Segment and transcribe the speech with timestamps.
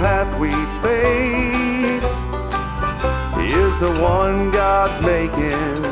[0.00, 0.48] path we
[0.80, 2.10] face
[3.54, 5.82] is the one God's making.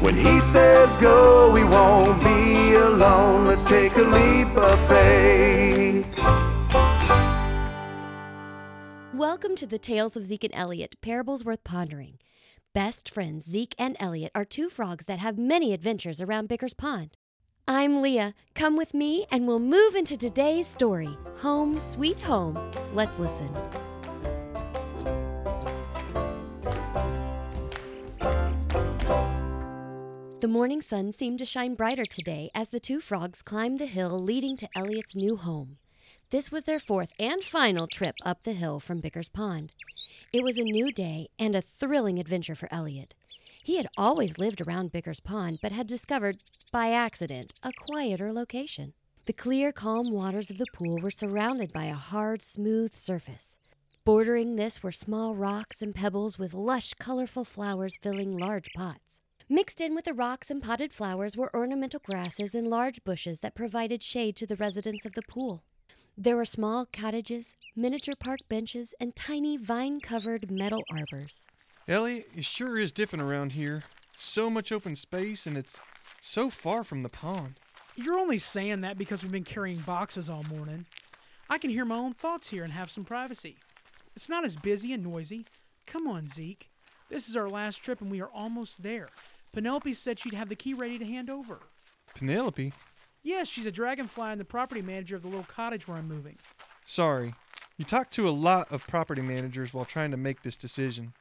[0.00, 3.46] When He says go, we won't be alone.
[3.46, 6.06] Let's take a leap of faith.
[9.12, 12.18] Welcome to the Tales of Zeke and Elliot, parables worth pondering.
[12.72, 17.16] Best friends Zeke and Elliot are two frogs that have many adventures around Bicker's Pond.
[17.68, 18.34] I'm Leah.
[18.56, 22.58] Come with me and we'll move into today's story Home Sweet Home.
[22.92, 23.54] Let's listen.
[30.40, 34.20] The morning sun seemed to shine brighter today as the two frogs climbed the hill
[34.20, 35.78] leading to Elliot's new home.
[36.30, 39.72] This was their fourth and final trip up the hill from Bicker's Pond.
[40.32, 43.14] It was a new day and a thrilling adventure for Elliot.
[43.64, 46.38] He had always lived around Bicker's Pond, but had discovered,
[46.72, 48.92] by accident, a quieter location.
[49.26, 53.54] The clear, calm waters of the pool were surrounded by a hard, smooth surface.
[54.04, 59.20] Bordering this were small rocks and pebbles with lush, colorful flowers filling large pots.
[59.48, 63.54] Mixed in with the rocks and potted flowers were ornamental grasses and large bushes that
[63.54, 65.62] provided shade to the residents of the pool.
[66.18, 71.46] There were small cottages, miniature park benches, and tiny vine covered metal arbors.
[71.92, 73.84] Elliot, it sure is different around here.
[74.16, 75.78] So much open space, and it's
[76.22, 77.56] so far from the pond.
[77.96, 80.86] You're only saying that because we've been carrying boxes all morning.
[81.50, 83.56] I can hear my own thoughts here and have some privacy.
[84.16, 85.44] It's not as busy and noisy.
[85.86, 86.70] Come on, Zeke.
[87.10, 89.10] This is our last trip and we are almost there.
[89.52, 91.58] Penelope said she'd have the key ready to hand over.
[92.14, 92.72] Penelope?
[93.22, 96.38] Yes, she's a dragonfly and the property manager of the little cottage where I'm moving.
[96.86, 97.34] Sorry.
[97.76, 101.12] You talked to a lot of property managers while trying to make this decision.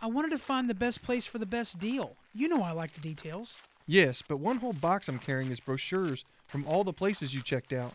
[0.00, 2.16] I wanted to find the best place for the best deal.
[2.32, 3.54] You know I like the details.
[3.86, 7.72] Yes, but one whole box I'm carrying is brochures from all the places you checked
[7.72, 7.94] out.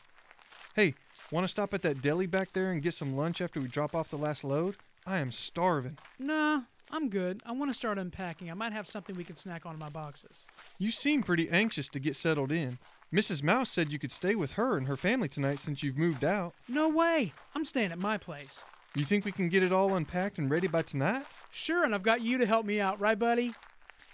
[0.76, 0.96] Hey,
[1.32, 3.96] want to stop at that deli back there and get some lunch after we drop
[3.96, 4.76] off the last load?
[5.06, 5.98] I am starving.
[6.20, 6.62] Nah,
[6.92, 7.42] I'm good.
[7.46, 8.52] I want to start unpacking.
[8.52, 10.48] I might have something we can snack on in my boxes.
[10.78, 12.80] You seem pretty anxious to get settled in.
[13.14, 13.44] Mrs.
[13.44, 16.54] Mouse said you could stay with her and her family tonight since you've moved out.
[16.68, 17.34] No way.
[17.56, 18.66] I'm staying at my place.
[18.96, 21.26] You think we can get it all unpacked and ready by tonight?
[21.50, 23.56] Sure, and I've got you to help me out, right, buddy?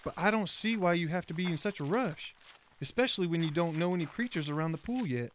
[0.05, 2.33] But I don't see why you have to be in such a rush,
[2.79, 5.31] especially when you don't know any creatures around the pool yet.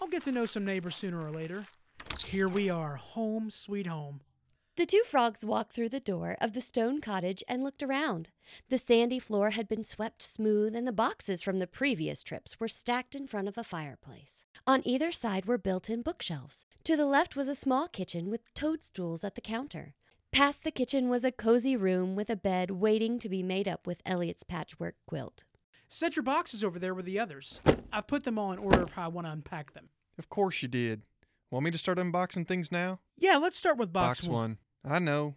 [0.00, 1.66] I'll get to know some neighbors sooner or later.
[2.24, 4.22] Here we are, home sweet home.
[4.76, 8.30] The two frogs walked through the door of the stone cottage and looked around.
[8.70, 12.68] The sandy floor had been swept smooth, and the boxes from the previous trips were
[12.68, 14.42] stacked in front of a fireplace.
[14.68, 16.64] On either side were built in bookshelves.
[16.82, 19.94] To the left was a small kitchen with toadstools at the counter.
[20.32, 23.86] Past the kitchen was a cozy room with a bed waiting to be made up
[23.86, 25.44] with Elliot's patchwork quilt.
[25.88, 27.60] Set your boxes over there with the others.
[27.92, 29.88] I've put them all in order of how I want to unpack them.
[30.18, 31.02] Of course you did.
[31.48, 32.98] Want me to start unboxing things now?
[33.16, 34.58] Yeah, let's start with box, one.
[34.84, 35.36] I know.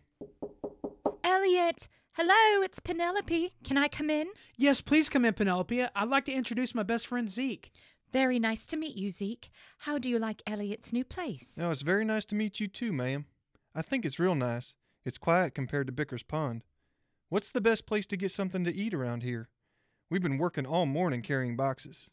[1.24, 3.54] Elliot, hello, it's Penelope.
[3.64, 4.30] Can I come in?
[4.58, 5.86] Yes, please come in, Penelope.
[5.96, 7.72] I'd like to introduce my best friend Zeke.
[8.12, 9.50] Very nice to meet you, Zeke.
[9.80, 11.54] How do you like Elliot's new place?
[11.58, 13.26] No, it's very nice to meet you too, ma'am.
[13.76, 14.76] I think it's real nice.
[15.06, 16.64] It's quiet compared to Bicker's Pond.
[17.30, 19.50] What's the best place to get something to eat around here?
[20.10, 22.10] We've been working all morning carrying boxes.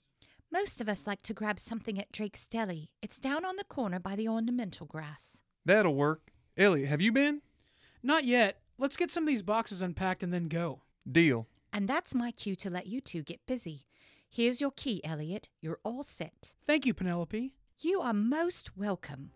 [0.52, 2.90] Most of us like to grab something at Drake's Deli.
[3.00, 5.40] It's down on the corner by the ornamental grass.
[5.64, 6.30] That'll work.
[6.58, 7.40] Elliot, have you been?
[8.02, 8.60] Not yet.
[8.78, 10.82] Let's get some of these boxes unpacked and then go.
[11.10, 11.48] Deal.
[11.72, 13.86] And that's my cue to let you two get busy.
[14.28, 15.48] Here's your key, Elliot.
[15.60, 16.54] You're all set.
[16.66, 17.54] Thank you, Penelope.
[17.78, 19.30] You are most welcome.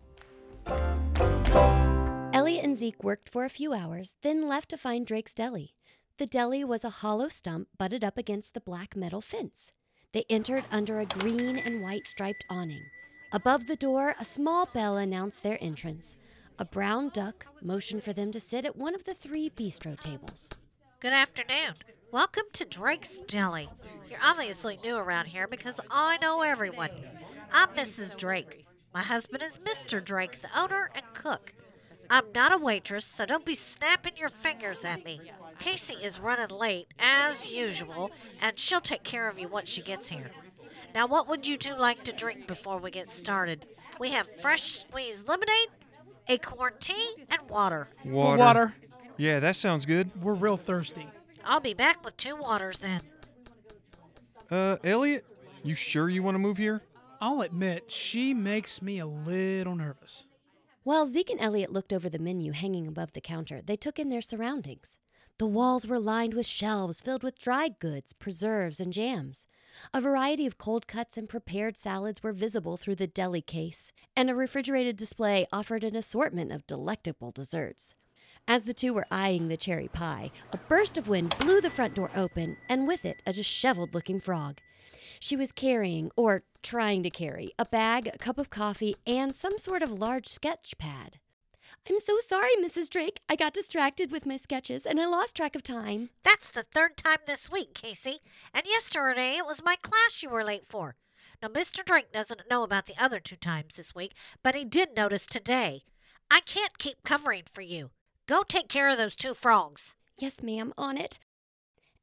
[2.32, 5.74] Elliot and Zeke worked for a few hours, then left to find Drake's Deli.
[6.18, 9.72] The deli was a hollow stump butted up against the black metal fence.
[10.12, 12.82] They entered under a green and white striped awning.
[13.32, 16.16] Above the door, a small bell announced their entrance.
[16.58, 20.50] A brown duck motioned for them to sit at one of the three bistro tables.
[21.00, 21.74] Good afternoon.
[22.12, 23.68] Welcome to Drake's Deli.
[24.10, 26.90] You're obviously new around here because I know everyone.
[27.52, 28.16] I'm Mrs.
[28.16, 28.66] Drake.
[28.92, 30.04] My husband is Mr.
[30.04, 31.52] Drake, the owner and cook.
[32.10, 35.20] I'm not a waitress, so don't be snapping your fingers at me.
[35.60, 38.10] Casey is running late, as usual,
[38.40, 40.32] and she'll take care of you once she gets here.
[40.92, 43.64] Now, what would you two like to drink before we get started?
[44.00, 45.68] We have fresh squeezed lemonade,
[46.26, 47.86] acorn tea, and water.
[48.04, 48.38] Water.
[48.38, 48.74] Water.
[49.18, 50.10] Yeah, that sounds good.
[50.20, 51.06] We're real thirsty.
[51.44, 53.02] I'll be back with two waters then.
[54.50, 55.24] Uh, Elliot,
[55.62, 56.82] you sure you want to move here?
[57.20, 60.26] I'll admit, she makes me a little nervous.
[60.82, 64.08] While Zeke and Elliot looked over the menu hanging above the counter, they took in
[64.08, 64.96] their surroundings.
[65.38, 69.46] The walls were lined with shelves filled with dried goods, preserves, and jams.
[69.94, 74.28] A variety of cold cuts and prepared salads were visible through the deli case, and
[74.28, 77.94] a refrigerated display offered an assortment of delectable desserts.
[78.50, 81.94] As the two were eyeing the cherry pie, a burst of wind blew the front
[81.94, 84.58] door open, and with it, a disheveled looking frog.
[85.20, 89.56] She was carrying, or trying to carry, a bag, a cup of coffee, and some
[89.56, 91.20] sort of large sketch pad.
[91.88, 92.90] I'm so sorry, Mrs.
[92.90, 93.20] Drake.
[93.28, 96.10] I got distracted with my sketches and I lost track of time.
[96.24, 98.18] That's the third time this week, Casey.
[98.52, 100.96] And yesterday it was my class you were late for.
[101.40, 101.84] Now, Mr.
[101.84, 104.12] Drake doesn't know about the other two times this week,
[104.42, 105.84] but he did notice today.
[106.32, 107.90] I can't keep covering for you.
[108.30, 109.96] Go take care of those two frogs.
[110.16, 111.18] Yes, ma'am, on it.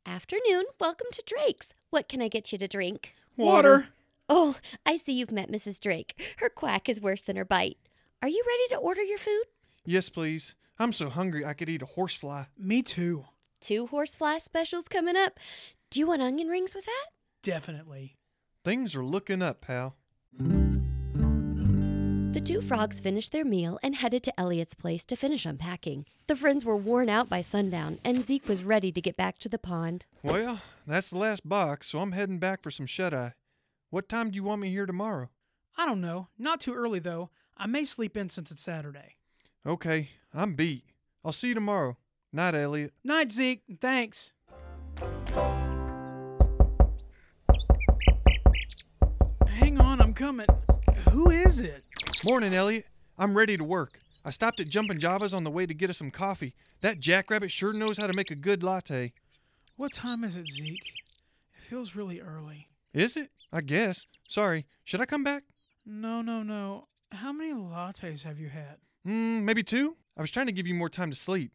[0.05, 0.65] Afternoon.
[0.77, 1.69] Welcome to Drake's.
[1.89, 3.15] What can I get you to drink?
[3.37, 3.87] Water.
[4.27, 5.79] Oh, I see you've met Mrs.
[5.79, 6.35] Drake.
[6.39, 7.77] Her quack is worse than her bite.
[8.21, 9.45] Are you ready to order your food?
[9.85, 10.53] Yes, please.
[10.77, 12.43] I'm so hungry I could eat a horsefly.
[12.57, 13.23] Me too.
[13.61, 15.39] Two horsefly specials coming up.
[15.89, 17.05] Do you want onion rings with that?
[17.41, 18.17] Definitely.
[18.65, 19.95] Things are looking up, pal.
[22.37, 26.05] The two frogs finished their meal and headed to Elliot's place to finish unpacking.
[26.27, 29.49] The friends were worn out by sundown, and Zeke was ready to get back to
[29.49, 30.05] the pond.
[30.21, 33.33] Well, that's the last box, so I'm heading back for some shut eye.
[33.89, 35.31] What time do you want me here tomorrow?
[35.79, 36.27] I don't know.
[36.37, 37.31] Not too early, though.
[37.57, 39.15] I may sleep in since it's Saturday.
[39.65, 40.83] Okay, I'm beat.
[41.25, 41.97] I'll see you tomorrow.
[42.31, 42.93] Night, Elliot.
[43.03, 43.63] Night, Zeke.
[43.81, 44.33] Thanks.
[49.47, 50.45] Hang on, I'm coming.
[51.09, 51.81] Who is it?
[52.25, 52.89] Morning, Elliot.
[53.19, 53.99] I'm ready to work.
[54.25, 56.55] I stopped at Jumpin' Java's on the way to get us some coffee.
[56.81, 59.13] That jackrabbit sure knows how to make a good latte.
[59.75, 60.93] What time is it, Zeke?
[61.55, 62.67] It feels really early.
[62.91, 63.29] Is it?
[63.53, 64.07] I guess.
[64.27, 64.65] Sorry.
[64.83, 65.43] Should I come back?
[65.85, 66.87] No, no, no.
[67.11, 68.77] How many lattes have you had?
[69.05, 69.95] Hmm, maybe two?
[70.17, 71.51] I was trying to give you more time to sleep.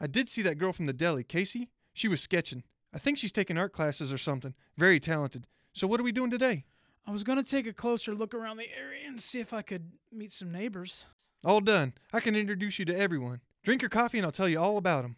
[0.00, 1.68] I did see that girl from the deli, Casey.
[1.92, 2.62] She was sketching.
[2.94, 4.54] I think she's taking art classes or something.
[4.78, 5.46] Very talented.
[5.74, 6.64] So what are we doing today?
[7.06, 9.62] I was going to take a closer look around the area and see if I
[9.62, 11.06] could meet some neighbors.
[11.44, 11.94] All done.
[12.12, 13.40] I can introduce you to everyone.
[13.62, 15.16] Drink your coffee and I'll tell you all about them.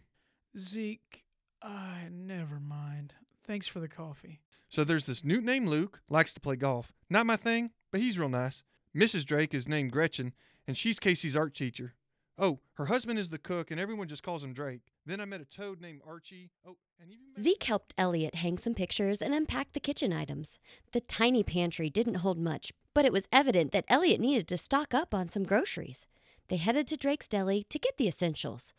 [0.57, 1.23] Zeke,
[1.63, 3.15] I never mind.
[3.45, 4.41] Thanks for the coffee.
[4.69, 6.93] So there's this newt named Luke, likes to play golf.
[7.09, 8.63] Not my thing, but he's real nice.
[8.95, 9.25] Mrs.
[9.25, 10.33] Drake is named Gretchen,
[10.67, 11.95] and she's Casey's art teacher.
[12.41, 14.93] Oh, her husband is the cook, and everyone just calls him Drake.
[15.05, 16.51] Then I met a toad named Archie.
[16.65, 20.57] Oh, and even Zeke helped Elliot hang some pictures and unpack the kitchen items.
[20.93, 24.93] The tiny pantry didn't hold much, but it was evident that Elliot needed to stock
[24.93, 26.07] up on some groceries.
[26.47, 28.73] They headed to Drake's Deli to get the essentials.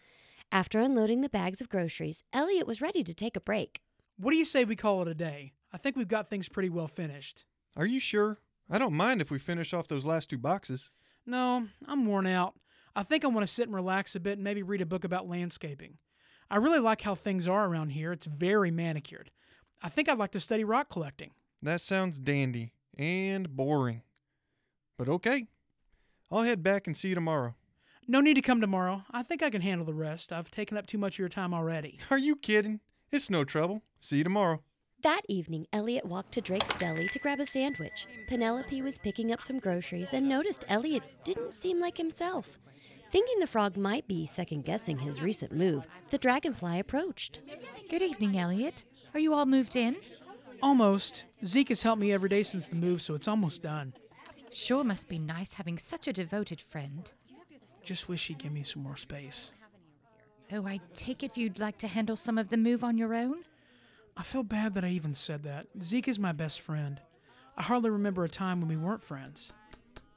[0.50, 3.82] After unloading the bags of groceries, Elliot was ready to take a break.
[4.16, 5.52] What do you say we call it a day?
[5.70, 7.44] I think we've got things pretty well finished.
[7.76, 8.38] Are you sure?
[8.70, 10.92] I don't mind if we finish off those last two boxes.
[11.26, 12.54] No, I'm worn out.
[12.94, 15.04] I think I want to sit and relax a bit and maybe read a book
[15.04, 15.98] about landscaping.
[16.50, 18.12] I really like how things are around here.
[18.12, 19.30] It's very manicured.
[19.82, 21.30] I think I'd like to study rock collecting.
[21.62, 24.02] That sounds dandy and boring.
[24.98, 25.46] But okay.
[26.30, 27.54] I'll head back and see you tomorrow.
[28.06, 29.04] No need to come tomorrow.
[29.10, 30.32] I think I can handle the rest.
[30.32, 31.98] I've taken up too much of your time already.
[32.10, 32.80] Are you kidding?
[33.12, 33.82] It's no trouble.
[34.00, 34.62] See you tomorrow.
[35.02, 38.06] That evening, Elliot walked to Drake's Deli to grab a sandwich.
[38.30, 42.60] Penelope was picking up some groceries and noticed Elliot didn't seem like himself.
[43.10, 47.40] Thinking the frog might be second guessing his recent move, the dragonfly approached.
[47.88, 48.84] Good evening, Elliot.
[49.14, 49.96] Are you all moved in?
[50.62, 51.24] Almost.
[51.44, 53.94] Zeke has helped me every day since the move, so it's almost done.
[54.52, 57.12] Sure must be nice having such a devoted friend.
[57.82, 59.50] Just wish he'd give me some more space.
[60.52, 63.38] Oh, I take it you'd like to handle some of the move on your own?
[64.16, 65.66] I feel bad that I even said that.
[65.82, 67.00] Zeke is my best friend.
[67.56, 69.52] I hardly remember a time when we weren't friends.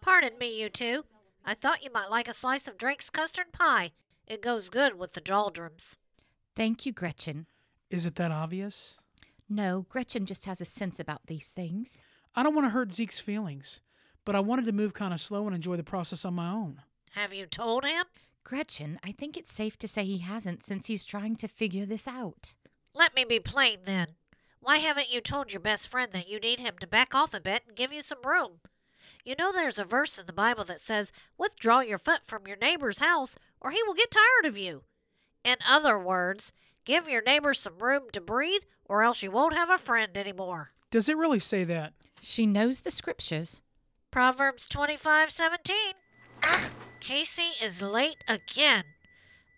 [0.01, 1.05] Pardon me, you two.
[1.45, 3.91] I thought you might like a slice of Drake's custard pie.
[4.27, 5.97] It goes good with the doldrums.
[6.55, 7.47] Thank you, Gretchen.
[7.89, 8.97] Is it that obvious?
[9.49, 12.01] No, Gretchen just has a sense about these things.
[12.35, 13.81] I don't want to hurt Zeke's feelings,
[14.25, 16.81] but I wanted to move kind of slow and enjoy the process on my own.
[17.11, 18.05] Have you told him?
[18.43, 22.07] Gretchen, I think it's safe to say he hasn't since he's trying to figure this
[22.07, 22.55] out.
[22.95, 24.07] Let me be plain then.
[24.63, 27.41] Why haven't you told your best friend that you need him to back off a
[27.41, 28.61] bit and give you some room?
[29.25, 32.55] You know there's a verse in the Bible that says, Withdraw your foot from your
[32.55, 34.83] neighbor's house, or he will get tired of you.
[35.43, 36.53] In other words,
[36.85, 40.71] give your neighbor some room to breathe, or else you won't have a friend anymore.
[40.91, 41.91] Does it really say that?
[42.21, 43.61] She knows the scriptures.
[44.11, 45.95] Proverbs twenty-five seventeen.
[46.41, 46.69] Ah,
[47.01, 48.85] Casey is late again.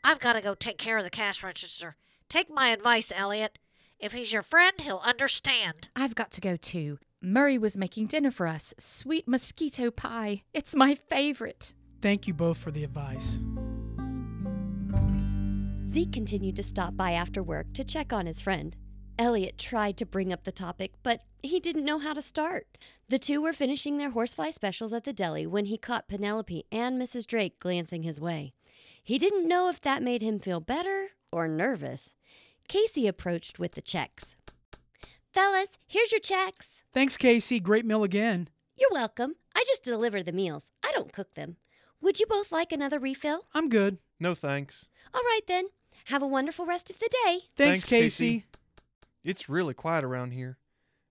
[0.04, 1.96] I've got to go take care of the cash register.
[2.28, 3.60] Take my advice, Elliot.
[4.00, 5.88] If he's your friend, he'll understand.
[5.96, 7.00] I've got to go too.
[7.22, 8.74] Murray was making dinner for us.
[8.78, 10.44] Sweet mosquito pie.
[10.54, 11.74] It's my favorite.
[12.02, 13.40] Thank you both for the advice.
[15.90, 18.76] Zeke continued to stop by after work to check on his friend.
[19.18, 22.68] Elliot tried to bring up the topic, but he didn't know how to start.
[23.08, 27.02] The two were finishing their horsefly specials at the deli when he caught Penelope and
[27.02, 27.26] Mrs.
[27.26, 28.54] Drake glancing his way.
[29.02, 32.14] He didn't know if that made him feel better or nervous.
[32.68, 34.36] Casey approached with the checks.
[35.34, 36.84] Fellas, here's your checks.
[36.94, 37.60] Thanks, Casey.
[37.60, 38.50] Great meal again.
[38.78, 39.36] You're welcome.
[39.56, 40.72] I just deliver the meals.
[40.84, 41.58] I don't cook them.
[42.02, 43.46] Would you both like another refill?
[43.54, 43.98] I'm good.
[44.20, 44.88] No thanks.
[45.14, 45.66] All right then.
[46.06, 47.40] Have a wonderful rest of the day.
[47.56, 48.30] Thanks, Thanks, Casey.
[48.30, 48.46] Casey.
[49.24, 50.58] It's really quiet around here.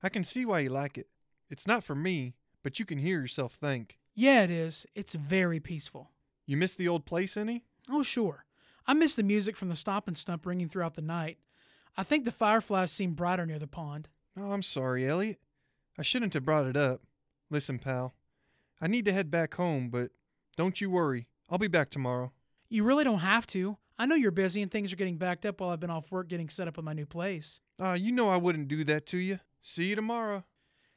[0.02, 1.08] I can see why you like it.
[1.50, 3.99] It's not for me, but you can hear yourself think.
[4.14, 4.87] Yeah, it is.
[4.94, 6.11] It's very peaceful.
[6.46, 7.64] You miss the old place any?
[7.90, 8.43] Oh, sure.
[8.86, 11.38] I miss the music from the stop and stump ringing throughout the night.
[11.96, 14.08] I think the fireflies seem brighter near the pond.
[14.38, 15.38] Oh, I'm sorry, Elliot.
[15.98, 17.02] I shouldn't have brought it up.
[17.50, 18.14] Listen, pal.
[18.80, 20.10] I need to head back home, but
[20.56, 21.28] don't you worry.
[21.48, 22.32] I'll be back tomorrow.
[22.68, 23.76] You really don't have to.
[23.96, 26.28] I know you're busy and things are getting backed up while I've been off work
[26.28, 27.60] getting set up with my new place.
[27.80, 29.38] Ah, you know I wouldn't do that to you.
[29.62, 30.44] See you tomorrow.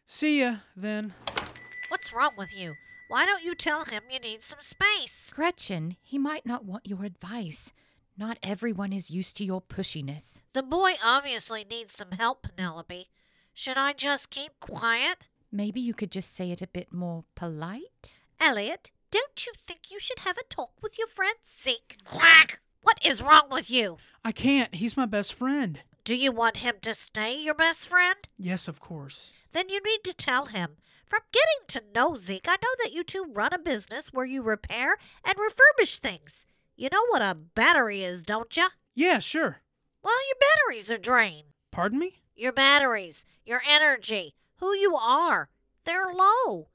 [0.05, 1.13] See ya, then.
[1.27, 2.73] What's wrong with you?
[3.09, 5.31] Why don't you tell him you need some space?
[5.33, 7.71] Gretchen, he might not want your advice.
[8.17, 10.41] Not everyone is used to your pushiness.
[10.53, 13.07] The boy obviously needs some help, Penelope.
[13.53, 15.25] Should I just keep quiet?
[15.51, 18.19] Maybe you could just say it a bit more polite?
[18.41, 21.97] Elliot, don't you think you should have a talk with your friend Zeke?
[22.03, 22.59] Quack!
[22.81, 23.97] What is wrong with you?
[24.25, 24.75] I can't.
[24.75, 25.79] He's my best friend.
[26.07, 28.15] Do you want him to stay your best friend?
[28.37, 29.33] Yes, of course.
[29.51, 30.77] Then you need to tell him.
[31.05, 34.41] From getting to know Zeke, I know that you two run a business where you
[34.41, 34.95] repair
[35.25, 36.45] and refurbish things.
[36.77, 38.69] You know what a battery is, don't you?
[38.95, 39.57] Yeah, sure.
[40.01, 41.47] Well, your batteries are drained.
[41.73, 42.21] Pardon me?
[42.37, 45.49] Your batteries, your energy, who you are,
[45.83, 46.69] they're low.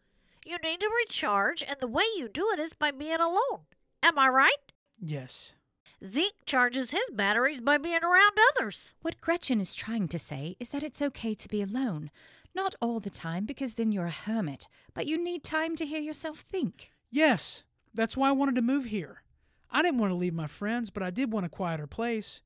[0.45, 3.65] You need to recharge, and the way you do it is by being alone.
[4.03, 4.73] Am I right?
[5.01, 5.55] Yes.
[6.05, 8.93] Zeke charges his batteries by being around others.
[9.03, 12.11] What Gretchen is trying to say is that it's okay to be alone.
[12.55, 16.01] Not all the time, because then you're a hermit, but you need time to hear
[16.01, 16.91] yourself think.
[17.11, 17.63] Yes.
[17.95, 19.23] That's why I wanted to move here.
[19.71, 22.43] I didn't want to leave my friends, but I did want a quieter place.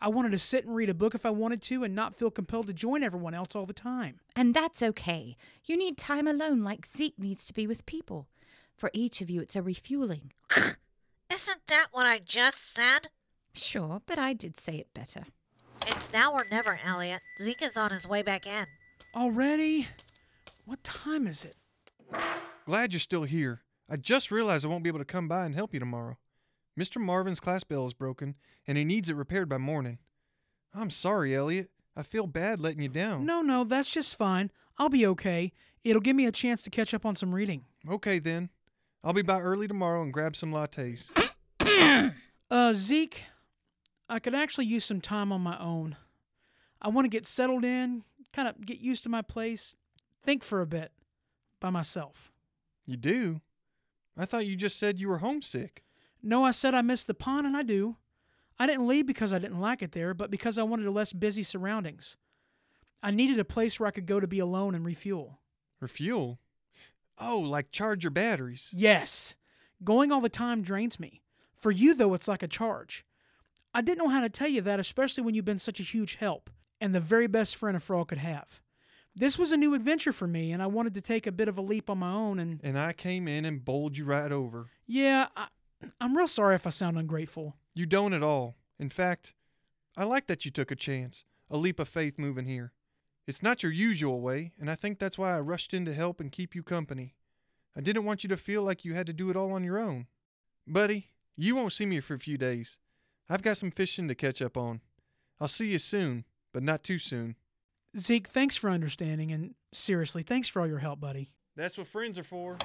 [0.00, 2.30] I wanted to sit and read a book if I wanted to and not feel
[2.30, 4.20] compelled to join everyone else all the time.
[4.36, 5.36] And that's okay.
[5.64, 8.28] You need time alone like Zeke needs to be with people.
[8.76, 10.32] For each of you, it's a refueling.
[11.32, 13.08] Isn't that what I just said?
[13.52, 15.24] Sure, but I did say it better.
[15.86, 17.20] It's now or never, Elliot.
[17.42, 18.66] Zeke is on his way back in.
[19.14, 19.86] Already?
[20.64, 21.56] What time is it?
[22.66, 23.62] Glad you're still here.
[23.88, 26.18] I just realized I won't be able to come by and help you tomorrow.
[26.78, 27.00] Mr.
[27.00, 29.98] Marvin's class bell is broken, and he needs it repaired by morning.
[30.74, 31.70] I'm sorry, Elliot.
[31.96, 33.26] I feel bad letting you down.
[33.26, 34.50] No, no, that's just fine.
[34.78, 35.52] I'll be okay.
[35.82, 37.64] It'll give me a chance to catch up on some reading.
[37.88, 38.50] Okay, then.
[39.02, 41.10] I'll be by early tomorrow and grab some lattes.
[42.52, 43.26] Uh, Zeke,
[44.08, 45.94] I could actually use some time on my own.
[46.82, 48.02] I want to get settled in,
[48.32, 49.76] kind of get used to my place,
[50.24, 50.90] think for a bit
[51.60, 52.32] by myself.
[52.86, 53.40] you do?
[54.18, 55.84] I thought you just said you were homesick.
[56.24, 57.96] No, I said I missed the pond, and I do.
[58.58, 61.12] I didn't leave because I didn't like it there, but because I wanted a less
[61.12, 62.16] busy surroundings.
[63.00, 65.38] I needed a place where I could go to be alone and refuel.
[65.78, 66.40] Refuel?
[67.20, 68.70] Oh, like charge your batteries.
[68.72, 69.36] Yes,
[69.84, 71.22] going all the time drains me.
[71.54, 73.04] For you, though, it's like a charge.
[73.74, 76.16] I didn't know how to tell you that, especially when you've been such a huge
[76.16, 76.50] help
[76.80, 78.60] and the very best friend a frog could have.
[79.14, 81.58] This was a new adventure for me, and I wanted to take a bit of
[81.58, 82.38] a leap on my own.
[82.38, 84.70] And And I came in and bowled you right over.
[84.86, 85.48] yeah, I,
[86.00, 87.56] I'm real sorry if I sound ungrateful.
[87.74, 88.56] You don't at all.
[88.78, 89.34] In fact,
[89.96, 92.72] I like that you took a chance, a leap of faith moving here.
[93.30, 96.18] It's not your usual way, and I think that's why I rushed in to help
[96.20, 97.14] and keep you company.
[97.76, 99.78] I didn't want you to feel like you had to do it all on your
[99.78, 100.08] own.
[100.66, 102.80] Buddy, you won't see me for a few days.
[103.28, 104.80] I've got some fishing to catch up on.
[105.38, 107.36] I'll see you soon, but not too soon.
[107.96, 111.28] Zeke, thanks for understanding, and seriously, thanks for all your help, buddy.
[111.54, 112.58] That's what friends are for.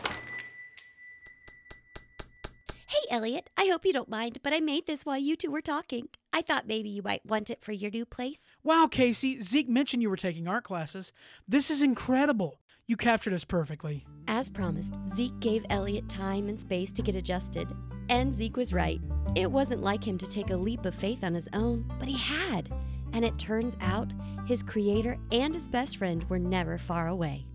[3.16, 5.62] Hey, Elliot, I hope you don't mind, but I made this while you two were
[5.62, 6.10] talking.
[6.34, 8.48] I thought maybe you might want it for your new place.
[8.62, 11.14] Wow, Casey, Zeke mentioned you were taking art classes.
[11.48, 12.60] This is incredible.
[12.88, 14.06] You captured us perfectly.
[14.28, 17.70] As promised, Zeke gave Elliot time and space to get adjusted.
[18.10, 19.00] And Zeke was right.
[19.34, 22.18] It wasn't like him to take a leap of faith on his own, but he
[22.18, 22.70] had.
[23.14, 24.12] And it turns out
[24.46, 27.46] his creator and his best friend were never far away.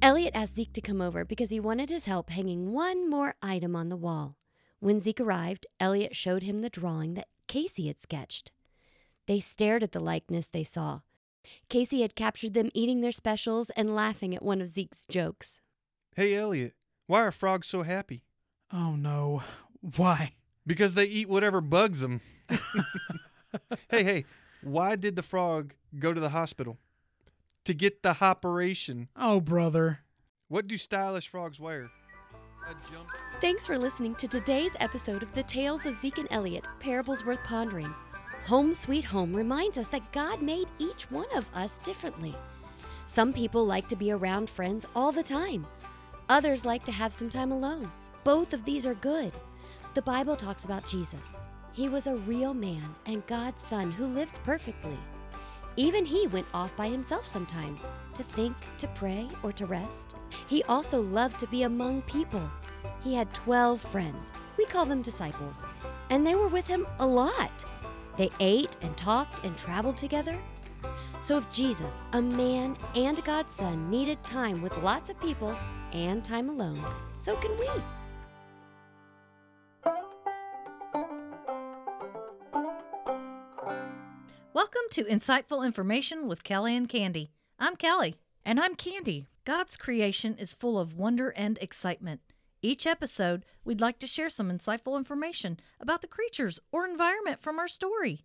[0.00, 3.74] Elliot asked Zeke to come over because he wanted his help hanging one more item
[3.74, 4.36] on the wall.
[4.78, 8.52] When Zeke arrived, Elliot showed him the drawing that Casey had sketched.
[9.26, 11.00] They stared at the likeness they saw.
[11.68, 15.58] Casey had captured them eating their specials and laughing at one of Zeke's jokes.
[16.14, 16.74] Hey, Elliot,
[17.06, 18.22] why are frogs so happy?
[18.72, 19.42] Oh no.
[19.96, 20.34] Why?
[20.66, 22.20] Because they eat whatever bugs them.
[23.88, 24.24] hey, hey,
[24.62, 26.78] Why did the frog go to the hospital?
[27.64, 29.08] To get the operation.
[29.14, 30.00] Oh, brother.
[30.48, 31.90] What do stylish frogs wear?
[32.66, 33.40] A jumpsuit.
[33.40, 37.42] Thanks for listening to today's episode of the Tales of Zeke and Elliot Parables Worth
[37.44, 37.94] Pondering.
[38.46, 42.34] Home Sweet Home reminds us that God made each one of us differently.
[43.06, 45.66] Some people like to be around friends all the time,
[46.30, 47.90] others like to have some time alone.
[48.24, 49.32] Both of these are good.
[49.94, 51.36] The Bible talks about Jesus.
[51.72, 54.98] He was a real man and God's Son who lived perfectly.
[55.78, 60.16] Even he went off by himself sometimes to think, to pray, or to rest.
[60.48, 62.50] He also loved to be among people.
[63.04, 64.32] He had 12 friends.
[64.56, 65.62] We call them disciples.
[66.10, 67.64] And they were with him a lot.
[68.16, 70.36] They ate and talked and traveled together.
[71.20, 75.56] So if Jesus, a man and God's Son, needed time with lots of people
[75.92, 77.68] and time alone, so can we.
[84.58, 87.28] Welcome to Insightful Information with Kelly and Kandy.
[87.60, 88.16] I'm Kelly.
[88.44, 89.26] And I'm Kandy.
[89.44, 92.22] God's creation is full of wonder and excitement.
[92.60, 97.60] Each episode, we'd like to share some insightful information about the creatures or environment from
[97.60, 98.22] our story.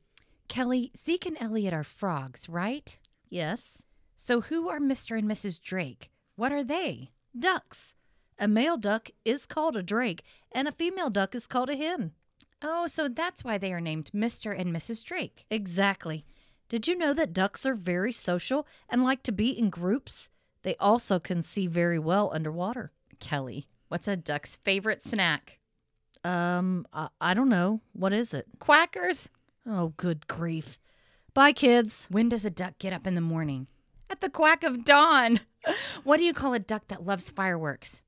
[0.48, 2.98] Kelly, Zeke and Elliot are frogs, right?
[3.30, 3.84] Yes,
[4.16, 5.16] So who are Mr.
[5.16, 5.62] and Mrs.
[5.62, 6.10] Drake?
[6.36, 7.12] What are they?
[7.38, 7.94] ducks.
[8.40, 12.14] A male duck is called a drake, and a female duck is called a hen.
[12.64, 14.58] Oh, so that's why they are named Mr.
[14.58, 15.04] and Mrs.
[15.04, 15.46] Drake.
[15.50, 16.26] Exactly.
[16.70, 20.30] Did you know that ducks are very social and like to be in groups?
[20.64, 22.94] They also can see very well underwater.
[23.20, 25.60] Kelly, what's a duck's favorite snack?
[26.24, 27.82] Um, I, I don't know.
[27.92, 28.48] What is it?
[28.60, 29.30] Quackers.
[29.68, 30.80] Oh, good grief.
[31.34, 32.08] Bye, kids.
[32.10, 33.68] When does a duck get up in the morning?
[34.10, 35.42] At the quack of dawn.
[36.04, 38.02] What do you call a duck that loves fireworks?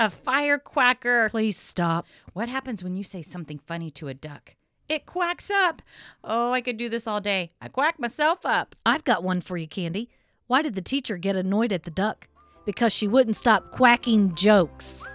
[0.00, 1.28] A firequacker.
[1.28, 2.06] Please stop.
[2.32, 4.56] What happens when you say something funny to a duck?
[4.88, 5.82] It quacks up.
[6.24, 7.50] Oh, I could do this all day.
[7.60, 8.74] I quack myself up.
[8.86, 10.08] I've got one for you, Kandy.
[10.46, 12.28] Why did the teacher get annoyed at the duck?
[12.64, 15.06] Because she wouldn't stop quacking jokes.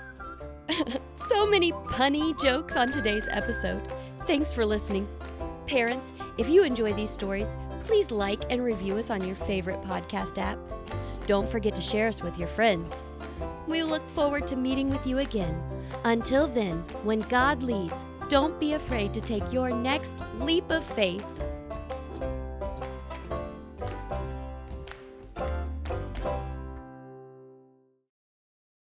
[1.27, 3.81] So many punny jokes on today's episode.
[4.27, 5.07] Thanks for listening.
[5.65, 7.49] Parents, if you enjoy these stories,
[7.83, 10.59] please like and review us on your favorite podcast app.
[11.25, 12.91] Don't forget to share us with your friends.
[13.67, 15.62] We look forward to meeting with you again.
[16.04, 17.93] Until then, when God leads,
[18.30, 21.25] don't be afraid to take your next leap of faith.